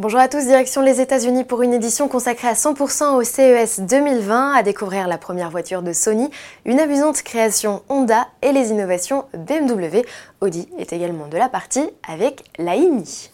Bonjour 0.00 0.20
à 0.20 0.28
tous, 0.28 0.44
direction 0.44 0.80
les 0.80 1.00
États-Unis 1.00 1.42
pour 1.42 1.60
une 1.62 1.74
édition 1.74 2.06
consacrée 2.06 2.46
à 2.46 2.52
100% 2.52 3.16
au 3.16 3.24
CES 3.24 3.80
2020, 3.80 4.52
à 4.52 4.62
découvrir 4.62 5.08
la 5.08 5.18
première 5.18 5.50
voiture 5.50 5.82
de 5.82 5.92
Sony, 5.92 6.30
une 6.64 6.78
amusante 6.78 7.22
création 7.22 7.82
Honda 7.88 8.28
et 8.40 8.52
les 8.52 8.70
innovations 8.70 9.24
BMW. 9.32 10.02
Audi 10.40 10.68
est 10.78 10.92
également 10.92 11.26
de 11.26 11.36
la 11.36 11.48
partie 11.48 11.90
avec 12.08 12.44
la 12.58 12.76
IMI. 12.76 13.32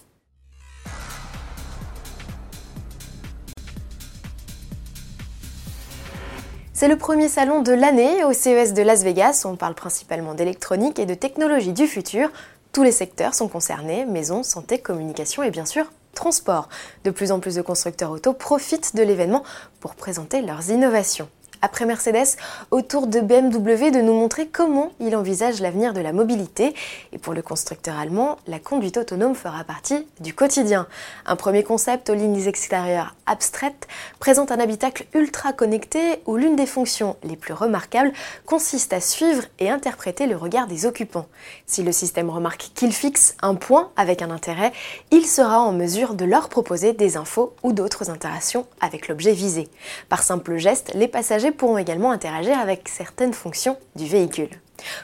C'est 6.73 6.89
le 6.89 6.97
premier 6.97 7.29
salon 7.29 7.61
de 7.61 7.73
l'année 7.73 8.25
au 8.25 8.33
CES 8.33 8.73
de 8.73 8.81
Las 8.81 9.03
Vegas. 9.05 9.43
On 9.45 9.57
parle 9.57 9.75
principalement 9.75 10.33
d'électronique 10.33 10.99
et 10.99 11.05
de 11.05 11.13
technologie 11.13 11.75
du 11.75 11.87
futur. 11.87 12.31
Tous 12.73 12.83
les 12.83 12.91
secteurs 12.91 13.35
sont 13.35 13.49
concernés, 13.49 14.07
maison, 14.07 14.43
santé, 14.43 14.79
communication 14.79 15.43
et 15.43 15.51
bien 15.51 15.67
sûr 15.67 15.91
transport. 16.15 16.69
De 17.05 17.11
plus 17.11 17.33
en 17.33 17.41
plus 17.41 17.57
de 17.57 17.63
constructeurs 17.63 18.11
auto 18.11 18.33
profitent 18.33 18.97
de 18.97 19.03
l'événement 19.03 19.45
pour 19.81 19.95
présenter 19.95 20.41
leurs 20.41 20.71
innovations 20.71 21.29
après 21.65 21.87
Mercedes, 21.87 22.37
autour 22.71 23.07
de 23.07 23.21
BMW 23.21 23.91
de 23.91 24.03
nous 24.03 24.13
montrer 24.13 24.49
comment 24.49 24.93
il 25.01 25.17
envisage 25.17 25.63
l'avenir 25.63 25.95
de 25.95 26.01
la 26.01 26.13
mobilité. 26.13 26.75
Et 27.15 27.19
pour 27.19 27.33
le 27.33 27.41
constructeur 27.41 27.99
allemand, 27.99 28.37
la 28.47 28.59
conduite 28.59 28.99
autonome 28.99 29.35
fera 29.35 29.65
partie 29.65 30.07
du 30.21 30.35
quotidien. 30.35 30.87
Un 31.25 31.37
premier 31.37 31.63
concept 31.63 32.11
aux 32.11 32.15
lignes 32.15 32.47
extérieures 32.47 33.15
abstraites 33.25 33.89
présente 34.19 34.53
un 34.53 34.61
habitacle 34.61 35.07
ultra 35.15 35.55
connecté 35.55 36.21
où 36.27 36.37
l'une 36.37 36.55
des 36.55 36.67
fonctions 36.67 37.17
les 37.23 37.37
plus 37.37 37.55
remarquables 37.55 38.13
consiste 38.45 38.93
à 38.93 39.01
suivre 39.01 39.45
et 39.59 39.71
interpréter 39.71 40.27
le 40.27 40.37
regard 40.37 40.67
des 40.67 40.85
occupants. 40.85 41.29
Si 41.65 41.83
le 41.83 41.93
système 41.93 42.29
remarque 42.29 42.73
qu'il 42.75 42.93
fixe 42.93 43.37
un 43.41 43.55
point 43.55 43.91
avec 43.97 44.21
un 44.21 44.31
intérêt, 44.31 44.73
il 45.11 45.25
sera 45.25 45.61
en 45.61 45.73
mesure 45.73 46.13
de 46.13 46.27
leur 46.27 46.51
proposer 46.51 46.93
des 46.93 47.17
infos 47.17 47.55
ou 47.63 47.73
d'autres 47.73 48.11
interactions 48.11 48.67
avec 48.83 49.09
l'objet 49.09 49.33
visé. 49.33 49.71
Par 50.11 50.23
simple 50.23 50.59
geste, 50.59 50.93
les 50.93 51.09
passagers 51.09 51.54
pourront 51.55 51.79
également 51.79 52.11
interagir 52.11 52.59
avec 52.59 52.89
certaines 52.89 53.35
fonctions 53.35 53.79
du 53.97 54.07
véhicule. 54.07 54.51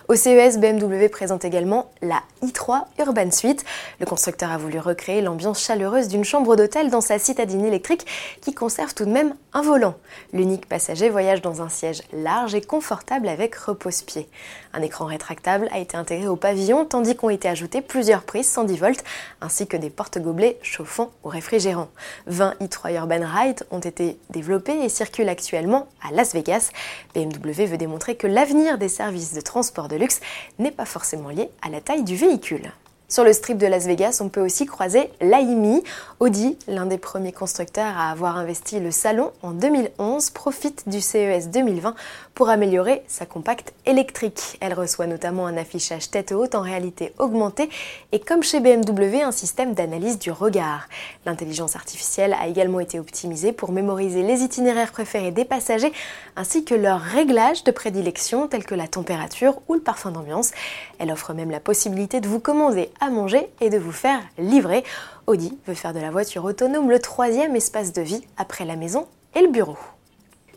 Au 0.08 0.16
CES, 0.16 0.58
BMW 0.58 1.08
présente 1.08 1.44
également 1.44 1.90
la 2.02 2.22
i3 2.42 2.82
Urban 2.98 3.30
Suite. 3.30 3.64
Le 4.00 4.06
constructeur 4.06 4.50
a 4.50 4.58
voulu 4.58 4.80
recréer 4.80 5.22
l'ambiance 5.22 5.62
chaleureuse 5.62 6.08
d'une 6.08 6.24
chambre 6.24 6.56
d'hôtel 6.56 6.90
dans 6.90 7.00
sa 7.00 7.18
citadine 7.18 7.64
électrique 7.64 8.06
qui 8.40 8.52
conserve 8.52 8.94
tout 8.94 9.04
de 9.04 9.10
même 9.10 9.34
un 9.52 9.62
volant. 9.62 9.94
L'unique 10.32 10.66
passager 10.68 11.08
voyage 11.08 11.42
dans 11.42 11.62
un 11.62 11.68
siège 11.68 12.02
large 12.12 12.54
et 12.54 12.60
confortable 12.60 13.28
avec 13.28 13.54
repose-pied. 13.54 14.28
Un 14.72 14.82
écran 14.82 15.06
rétractable 15.06 15.68
a 15.72 15.78
été 15.78 15.96
intégré 15.96 16.26
au 16.28 16.36
pavillon 16.36 16.84
tandis 16.84 17.14
qu'ont 17.14 17.30
été 17.30 17.48
ajoutées 17.48 17.82
plusieurs 17.82 18.22
prises 18.22 18.48
110 18.48 18.76
volts 18.78 19.04
ainsi 19.40 19.66
que 19.66 19.76
des 19.76 19.90
porte-gobelets 19.90 20.58
chauffants 20.62 21.10
ou 21.24 21.28
réfrigérants. 21.28 21.90
20 22.26 22.54
i3 22.60 22.94
Urban 22.94 23.20
Ride 23.24 23.64
ont 23.70 23.80
été 23.80 24.18
développés 24.30 24.82
et 24.82 24.88
circulent 24.88 25.28
actuellement 25.28 25.86
à 26.06 26.12
Las 26.12 26.34
Vegas. 26.34 26.70
BMW 27.14 27.66
veut 27.66 27.78
démontrer 27.78 28.16
que 28.16 28.26
l'avenir 28.26 28.78
des 28.78 28.88
services 28.88 29.32
de 29.34 29.40
transport 29.40 29.59
transport 29.60 29.88
de 29.88 29.96
luxe 29.96 30.20
n'est 30.58 30.70
pas 30.70 30.86
forcément 30.86 31.28
lié 31.28 31.50
à 31.60 31.68
la 31.68 31.82
taille 31.82 32.02
du 32.02 32.16
véhicule. 32.16 32.72
Sur 33.10 33.24
le 33.24 33.32
strip 33.32 33.58
de 33.58 33.66
Las 33.66 33.86
Vegas, 33.86 34.20
on 34.20 34.28
peut 34.28 34.40
aussi 34.40 34.66
croiser 34.66 35.10
l'AIMI. 35.20 35.82
Audi, 36.20 36.56
l'un 36.68 36.86
des 36.86 36.96
premiers 36.96 37.32
constructeurs 37.32 37.98
à 37.98 38.12
avoir 38.12 38.36
investi 38.36 38.78
le 38.78 38.92
salon 38.92 39.32
en 39.42 39.50
2011, 39.50 40.30
profite 40.30 40.88
du 40.88 41.00
CES 41.00 41.48
2020 41.48 41.96
pour 42.34 42.50
améliorer 42.50 43.02
sa 43.08 43.26
compacte 43.26 43.74
électrique. 43.84 44.58
Elle 44.60 44.74
reçoit 44.74 45.08
notamment 45.08 45.48
un 45.48 45.56
affichage 45.56 46.08
tête 46.12 46.30
haute 46.30 46.54
en 46.54 46.60
réalité 46.60 47.12
augmentée 47.18 47.68
et 48.12 48.20
comme 48.20 48.44
chez 48.44 48.60
BMW, 48.60 49.22
un 49.22 49.32
système 49.32 49.74
d'analyse 49.74 50.20
du 50.20 50.30
regard. 50.30 50.88
L'intelligence 51.26 51.74
artificielle 51.74 52.36
a 52.40 52.46
également 52.46 52.78
été 52.78 53.00
optimisée 53.00 53.50
pour 53.50 53.72
mémoriser 53.72 54.22
les 54.22 54.42
itinéraires 54.42 54.92
préférés 54.92 55.32
des 55.32 55.44
passagers 55.44 55.92
ainsi 56.36 56.64
que 56.64 56.76
leurs 56.76 57.00
réglages 57.00 57.64
de 57.64 57.72
prédilection 57.72 58.46
tels 58.46 58.64
que 58.64 58.76
la 58.76 58.86
température 58.86 59.60
ou 59.66 59.74
le 59.74 59.80
parfum 59.80 60.12
d'ambiance. 60.12 60.52
Elle 61.00 61.10
offre 61.10 61.34
même 61.34 61.50
la 61.50 61.58
possibilité 61.58 62.20
de 62.20 62.28
vous 62.28 62.38
commander 62.38 62.88
à 63.00 63.10
manger 63.10 63.48
et 63.60 63.70
de 63.70 63.78
vous 63.78 63.92
faire 63.92 64.20
livrer. 64.38 64.84
Audi 65.26 65.58
veut 65.66 65.74
faire 65.74 65.92
de 65.92 66.00
la 66.00 66.10
voiture 66.10 66.44
autonome 66.44 66.90
le 66.90 66.98
troisième 66.98 67.56
espace 67.56 67.92
de 67.92 68.02
vie 68.02 68.22
après 68.36 68.64
la 68.64 68.76
maison 68.76 69.06
et 69.34 69.40
le 69.40 69.48
bureau. 69.48 69.76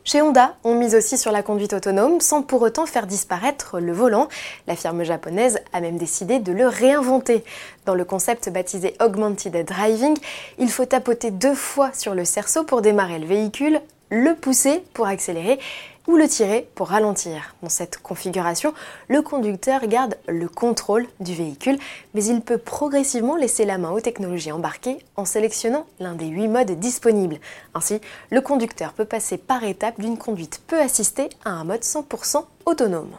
Chez 0.05 0.21
Honda, 0.21 0.57
on 0.65 0.75
mise 0.75 0.95
aussi 0.95 1.17
sur 1.17 1.31
la 1.31 1.43
conduite 1.43 1.71
autonome 1.71 2.19
sans 2.19 2.41
pour 2.41 2.61
autant 2.61 2.85
faire 2.85 3.07
disparaître 3.07 3.79
le 3.79 3.93
volant. 3.93 4.27
La 4.67 4.75
firme 4.75 5.03
japonaise 5.03 5.59
a 5.71 5.79
même 5.79 5.97
décidé 5.97 6.39
de 6.39 6.51
le 6.51 6.67
réinventer. 6.67 7.45
Dans 7.85 7.95
le 7.95 8.03
concept 8.03 8.49
baptisé 8.49 8.95
Augmented 8.99 9.65
Driving, 9.65 10.17
il 10.59 10.69
faut 10.69 10.85
tapoter 10.85 11.31
deux 11.31 11.55
fois 11.55 11.91
sur 11.93 12.15
le 12.15 12.25
cerceau 12.25 12.65
pour 12.65 12.81
démarrer 12.81 13.17
le 13.17 13.27
véhicule, 13.27 13.79
le 14.09 14.35
pousser 14.35 14.83
pour 14.93 15.07
accélérer 15.07 15.59
ou 16.07 16.17
le 16.17 16.27
tirer 16.27 16.67
pour 16.75 16.89
ralentir. 16.89 17.55
Dans 17.61 17.69
cette 17.69 17.97
configuration, 17.97 18.73
le 19.07 19.21
conducteur 19.21 19.85
garde 19.87 20.17
le 20.27 20.49
contrôle 20.49 21.07
du 21.19 21.33
véhicule, 21.33 21.77
mais 22.13 22.23
il 22.25 22.41
peut 22.41 22.57
progressivement 22.57 23.35
laisser 23.35 23.65
la 23.65 23.77
main 23.77 23.91
aux 23.91 24.01
technologies 24.01 24.51
embarquées 24.51 24.97
en 25.15 25.25
sélectionnant 25.25 25.85
l'un 25.99 26.15
des 26.15 26.27
huit 26.27 26.47
modes 26.47 26.71
disponibles. 26.71 27.39
Ainsi, 27.73 28.01
le 28.31 28.41
conducteur 28.41 28.93
peut 28.93 29.05
passer 29.05 29.37
par 29.37 29.63
étapes 29.63 29.99
d'une 29.99 30.17
conduite 30.17 30.61
peu 30.67 30.79
assistée 30.79 31.29
à 31.45 31.51
un 31.51 31.63
mode 31.63 31.81
100% 31.81 32.43
autonome. 32.65 33.11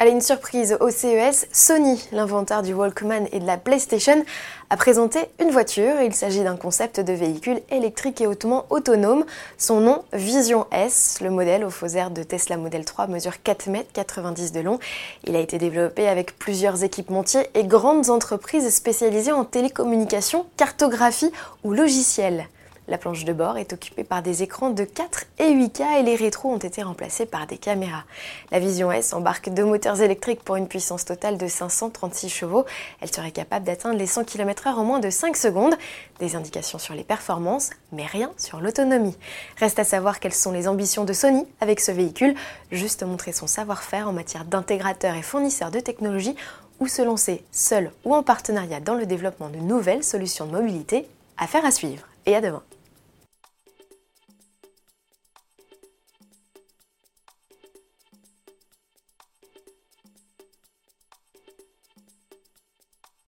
Allez, 0.00 0.12
une 0.12 0.20
surprise 0.20 0.76
au 0.78 0.90
CES, 0.90 1.48
Sony, 1.50 2.00
l'inventeur 2.12 2.62
du 2.62 2.72
Walkman 2.72 3.26
et 3.32 3.40
de 3.40 3.46
la 3.46 3.56
PlayStation, 3.56 4.24
a 4.70 4.76
présenté 4.76 5.18
une 5.40 5.50
voiture. 5.50 6.00
Il 6.00 6.14
s'agit 6.14 6.44
d'un 6.44 6.56
concept 6.56 7.00
de 7.00 7.12
véhicule 7.12 7.60
électrique 7.68 8.20
et 8.20 8.28
hautement 8.28 8.66
autonome. 8.70 9.24
Son 9.56 9.80
nom, 9.80 10.04
Vision 10.12 10.68
S. 10.70 11.18
Le 11.20 11.30
modèle 11.30 11.64
au 11.64 11.70
faux 11.70 11.88
de 11.88 12.22
Tesla 12.22 12.56
Model 12.56 12.84
3 12.84 13.08
mesure 13.08 13.42
4 13.42 13.70
mètres 13.70 13.90
90 13.92 14.52
de 14.52 14.60
long. 14.60 14.78
Il 15.26 15.34
a 15.34 15.40
été 15.40 15.58
développé 15.58 16.06
avec 16.06 16.38
plusieurs 16.38 16.84
équipementiers 16.84 17.48
et 17.54 17.64
grandes 17.64 18.08
entreprises 18.08 18.72
spécialisées 18.72 19.32
en 19.32 19.44
télécommunications, 19.44 20.46
cartographie 20.56 21.32
ou 21.64 21.72
logiciels. 21.72 22.46
La 22.88 22.96
planche 22.96 23.26
de 23.26 23.34
bord 23.34 23.58
est 23.58 23.74
occupée 23.74 24.02
par 24.02 24.22
des 24.22 24.42
écrans 24.42 24.70
de 24.70 24.82
4 24.82 25.26
et 25.40 25.52
8K 25.52 26.00
et 26.00 26.02
les 26.02 26.16
rétros 26.16 26.50
ont 26.50 26.56
été 26.56 26.82
remplacés 26.82 27.26
par 27.26 27.46
des 27.46 27.58
caméras. 27.58 28.04
La 28.50 28.60
Vision 28.60 28.90
S 28.90 29.12
embarque 29.12 29.50
deux 29.50 29.66
moteurs 29.66 30.00
électriques 30.00 30.42
pour 30.42 30.56
une 30.56 30.68
puissance 30.68 31.04
totale 31.04 31.36
de 31.36 31.46
536 31.46 32.30
chevaux. 32.30 32.64
Elle 33.02 33.14
serait 33.14 33.30
capable 33.30 33.66
d'atteindre 33.66 33.98
les 33.98 34.06
100 34.06 34.24
km/h 34.24 34.70
en 34.70 34.84
moins 34.84 35.00
de 35.00 35.10
5 35.10 35.36
secondes. 35.36 35.74
Des 36.18 36.34
indications 36.34 36.78
sur 36.78 36.94
les 36.94 37.04
performances, 37.04 37.68
mais 37.92 38.06
rien 38.06 38.32
sur 38.38 38.58
l'autonomie. 38.58 39.18
Reste 39.58 39.78
à 39.78 39.84
savoir 39.84 40.18
quelles 40.18 40.32
sont 40.32 40.52
les 40.52 40.66
ambitions 40.66 41.04
de 41.04 41.12
Sony 41.12 41.46
avec 41.60 41.80
ce 41.80 41.92
véhicule, 41.92 42.34
juste 42.72 43.02
montrer 43.02 43.32
son 43.32 43.46
savoir-faire 43.46 44.08
en 44.08 44.14
matière 44.14 44.46
d'intégrateur 44.46 45.14
et 45.14 45.22
fournisseur 45.22 45.70
de 45.70 45.80
technologie 45.80 46.36
ou 46.80 46.86
se 46.86 47.02
lancer 47.02 47.44
seul 47.52 47.92
ou 48.06 48.14
en 48.14 48.22
partenariat 48.22 48.80
dans 48.80 48.94
le 48.94 49.04
développement 49.04 49.50
de 49.50 49.58
nouvelles 49.58 50.04
solutions 50.04 50.46
de 50.46 50.52
mobilité. 50.52 51.06
Affaire 51.36 51.66
à 51.66 51.70
suivre 51.70 52.06
et 52.24 52.34
à 52.34 52.40
demain. 52.40 52.62